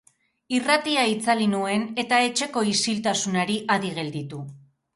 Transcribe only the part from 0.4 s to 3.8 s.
Irratia itzali nuen eta etxeko isiltasunari